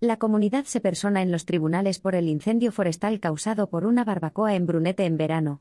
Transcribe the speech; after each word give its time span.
La 0.00 0.16
comunidad 0.16 0.64
se 0.64 0.80
persona 0.80 1.22
en 1.22 1.32
los 1.32 1.44
tribunales 1.44 1.98
por 1.98 2.14
el 2.14 2.28
incendio 2.28 2.70
forestal 2.70 3.18
causado 3.18 3.68
por 3.68 3.84
una 3.84 4.04
barbacoa 4.04 4.54
en 4.54 4.64
Brunete 4.64 5.04
en 5.06 5.16
verano. 5.16 5.60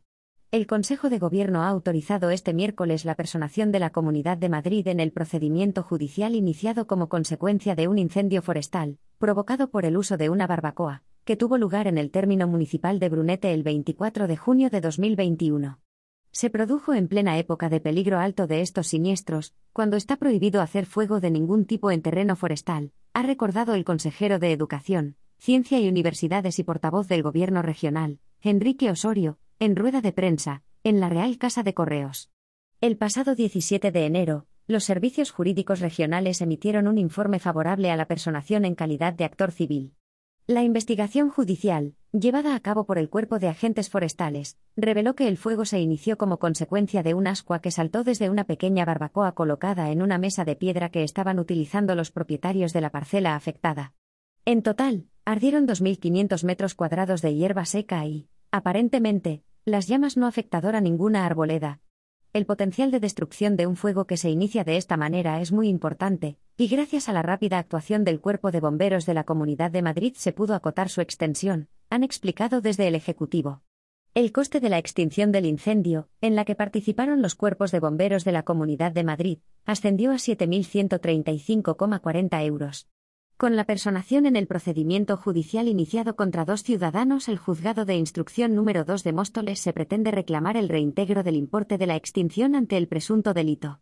El 0.51 0.67
Consejo 0.67 1.09
de 1.09 1.17
Gobierno 1.17 1.63
ha 1.63 1.69
autorizado 1.69 2.29
este 2.29 2.53
miércoles 2.53 3.03
la 3.03 3.15
personación 3.15 3.71
de 3.71 3.79
la 3.79 3.89
Comunidad 3.89 4.37
de 4.37 4.49
Madrid 4.49 4.87
en 4.89 4.99
el 4.99 5.11
procedimiento 5.11 5.81
judicial 5.81 6.35
iniciado 6.35 6.85
como 6.85 7.09
consecuencia 7.09 7.73
de 7.73 7.87
un 7.87 7.97
incendio 7.97 8.43
forestal, 8.43 8.99
provocado 9.17 9.71
por 9.71 9.85
el 9.85 9.97
uso 9.97 10.17
de 10.17 10.29
una 10.29 10.45
barbacoa, 10.45 11.01
que 11.25 11.35
tuvo 11.35 11.57
lugar 11.57 11.87
en 11.87 11.97
el 11.97 12.11
término 12.11 12.47
municipal 12.47 12.99
de 12.99 13.09
Brunete 13.09 13.51
el 13.55 13.63
24 13.63 14.27
de 14.27 14.37
junio 14.37 14.69
de 14.69 14.81
2021 14.81 15.79
se 16.37 16.51
produjo 16.51 16.93
en 16.93 17.07
plena 17.07 17.39
época 17.39 17.67
de 17.67 17.79
peligro 17.79 18.19
alto 18.19 18.45
de 18.45 18.61
estos 18.61 18.85
siniestros, 18.85 19.55
cuando 19.73 19.97
está 19.97 20.17
prohibido 20.17 20.61
hacer 20.61 20.85
fuego 20.85 21.19
de 21.19 21.31
ningún 21.31 21.65
tipo 21.65 21.89
en 21.89 22.03
terreno 22.03 22.35
forestal, 22.35 22.91
ha 23.17 23.23
recordado 23.23 23.73
el 23.73 23.83
consejero 23.83 24.37
de 24.37 24.51
Educación, 24.51 25.15
Ciencia 25.39 25.79
y 25.79 25.87
Universidades 25.89 26.59
y 26.59 26.63
portavoz 26.63 27.07
del 27.07 27.23
Gobierno 27.23 27.63
regional, 27.63 28.19
Enrique 28.43 28.91
Osorio, 28.91 29.39
en 29.57 29.75
rueda 29.75 30.01
de 30.01 30.11
prensa, 30.11 30.61
en 30.83 30.99
la 30.99 31.09
Real 31.09 31.39
Casa 31.39 31.63
de 31.63 31.73
Correos. 31.73 32.29
El 32.79 32.95
pasado 32.95 33.33
17 33.33 33.91
de 33.91 34.05
enero, 34.05 34.45
los 34.67 34.83
servicios 34.83 35.31
jurídicos 35.31 35.79
regionales 35.79 36.41
emitieron 36.41 36.87
un 36.87 36.99
informe 36.99 37.39
favorable 37.39 37.89
a 37.89 37.95
la 37.95 38.05
personación 38.05 38.65
en 38.65 38.75
calidad 38.75 39.13
de 39.13 39.25
actor 39.25 39.51
civil. 39.51 39.95
La 40.49 40.63
investigación 40.63 41.29
judicial, 41.29 41.93
llevada 42.13 42.55
a 42.55 42.61
cabo 42.61 42.85
por 42.85 42.97
el 42.97 43.09
Cuerpo 43.09 43.37
de 43.37 43.49
Agentes 43.49 43.89
Forestales, 43.89 44.57
reveló 44.77 45.13
que 45.13 45.27
el 45.27 45.35
fuego 45.35 45.65
se 45.65 45.81
inició 45.81 46.17
como 46.17 46.39
consecuencia 46.39 47.03
de 47.03 47.13
un 47.13 47.27
ascua 47.27 47.59
que 47.59 47.69
saltó 47.69 48.05
desde 48.05 48.29
una 48.29 48.45
pequeña 48.45 48.85
barbacoa 48.85 49.33
colocada 49.33 49.91
en 49.91 50.01
una 50.01 50.17
mesa 50.17 50.45
de 50.45 50.55
piedra 50.55 50.87
que 50.87 51.03
estaban 51.03 51.37
utilizando 51.37 51.95
los 51.95 52.11
propietarios 52.11 52.71
de 52.71 52.79
la 52.79 52.91
parcela 52.91 53.35
afectada. 53.35 53.93
En 54.45 54.61
total, 54.61 55.07
ardieron 55.25 55.67
2.500 55.67 56.45
metros 56.45 56.75
cuadrados 56.75 57.21
de 57.21 57.35
hierba 57.35 57.65
seca 57.65 58.05
y, 58.05 58.29
aparentemente, 58.49 59.43
las 59.65 59.87
llamas 59.89 60.15
no 60.15 60.27
afectaron 60.27 60.75
a 60.75 60.79
ninguna 60.79 61.25
arboleda, 61.25 61.81
el 62.31 62.45
potencial 62.45 62.91
de 62.91 62.99
destrucción 62.99 63.57
de 63.57 63.67
un 63.67 63.75
fuego 63.75 64.05
que 64.05 64.15
se 64.15 64.29
inicia 64.29 64.63
de 64.63 64.77
esta 64.77 64.95
manera 64.95 65.41
es 65.41 65.51
muy 65.51 65.67
importante, 65.69 66.37
y 66.57 66.67
gracias 66.67 67.07
a 67.07 67.13
la 67.13 67.21
rápida 67.21 67.59
actuación 67.59 68.03
del 68.03 68.19
Cuerpo 68.19 68.49
de 68.49 68.59
Bomberos 68.59 69.05
de 69.05 69.13
la 69.13 69.25
Comunidad 69.25 69.69
de 69.69 69.83
Madrid 69.83 70.13
se 70.15 70.33
pudo 70.33 70.55
acotar 70.55 70.89
su 70.89 71.01
extensión, 71.01 71.69
han 71.91 72.03
explicado 72.03 72.61
desde 72.61 72.87
el 72.87 72.95
Ejecutivo. 72.95 73.61
El 74.15 74.31
coste 74.31 74.59
de 74.59 74.69
la 74.69 74.79
extinción 74.79 75.31
del 75.31 75.45
incendio, 75.45 76.09
en 76.19 76.35
la 76.35 76.45
que 76.45 76.55
participaron 76.55 77.21
los 77.21 77.35
cuerpos 77.35 77.71
de 77.71 77.79
bomberos 77.79 78.25
de 78.25 78.31
la 78.31 78.41
Comunidad 78.41 78.91
de 78.91 79.03
Madrid, 79.03 79.37
ascendió 79.65 80.09
a 80.09 80.15
7.135,40 80.15 82.43
euros. 82.43 82.87
Con 83.37 83.55
la 83.55 83.65
personación 83.65 84.25
en 84.25 84.35
el 84.35 84.47
procedimiento 84.47 85.15
judicial 85.15 85.67
iniciado 85.67 86.15
contra 86.15 86.43
dos 86.43 86.63
ciudadanos, 86.63 87.29
el 87.29 87.37
juzgado 87.37 87.85
de 87.85 87.97
instrucción 87.97 88.55
número 88.55 88.83
2 88.83 89.03
de 89.03 89.13
Móstoles 89.13 89.59
se 89.59 89.73
pretende 89.73 90.09
reclamar 90.09 90.57
el 90.57 90.69
reintegro 90.69 91.21
del 91.21 91.35
importe 91.35 91.77
de 91.77 91.85
la 91.85 91.95
extinción 91.95 92.55
ante 92.55 92.77
el 92.77 92.87
presunto 92.87 93.35
delito. 93.35 93.79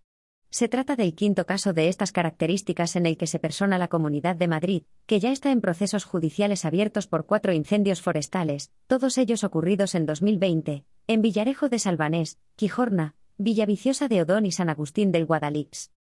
Se 0.55 0.69
trata 0.69 0.95
del 0.95 1.15
quinto 1.15 1.45
caso 1.45 1.73
de 1.73 1.89
estas 1.89 2.13
características 2.13 2.95
en 2.95 3.05
el 3.05 3.17
que 3.17 3.27
se 3.27 3.39
persona 3.39 3.77
la 3.77 3.89
Comunidad 3.89 4.37
de 4.37 4.47
Madrid, 4.47 4.83
que 5.05 5.19
ya 5.19 5.33
está 5.33 5.51
en 5.51 5.59
procesos 5.59 6.05
judiciales 6.05 6.63
abiertos 6.63 7.07
por 7.07 7.25
cuatro 7.25 7.51
incendios 7.51 8.01
forestales, 8.01 8.71
todos 8.87 9.17
ellos 9.17 9.43
ocurridos 9.43 9.95
en 9.95 10.05
2020, 10.05 10.85
en 11.07 11.21
Villarejo 11.21 11.67
de 11.67 11.77
Salvanés, 11.77 12.39
Quijorna, 12.55 13.15
Villaviciosa 13.37 14.07
de 14.07 14.21
Odón 14.21 14.45
y 14.45 14.53
San 14.53 14.69
Agustín 14.69 15.11
del 15.11 15.25
Guadalix. 15.25 15.91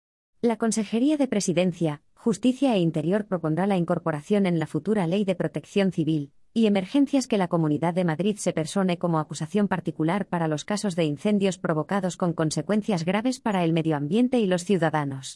La 0.41 0.57
Consejería 0.57 1.17
de 1.17 1.27
Presidencia, 1.27 2.03
Justicia 2.15 2.77
e 2.77 2.79
Interior 2.79 3.27
propondrá 3.27 3.67
la 3.67 3.77
incorporación 3.77 4.47
en 4.47 4.61
la 4.61 4.69
futura 4.69 5.09
Ley 5.09 5.25
de 5.25 5.35
Protección 5.35 5.91
Civil 5.91 6.31
y 6.57 6.67
Emergencias 6.67 7.27
que 7.27 7.37
la 7.37 7.49
Comunidad 7.49 7.95
de 7.95 8.05
Madrid 8.05 8.37
se 8.39 8.53
persone 8.53 8.97
como 8.97 9.19
acusación 9.19 9.67
particular 9.67 10.27
para 10.27 10.47
los 10.47 10.65
casos 10.65 10.95
de 10.95 11.05
incendios 11.05 11.59
provocados 11.59 12.17
con 12.17 12.33
consecuencias 12.33 13.05
graves 13.05 13.41
para 13.41 13.65
el 13.65 13.73
medio 13.73 13.97
ambiente 13.97 14.39
y 14.39 14.47
los 14.47 14.65
ciudadanos. 14.65 15.33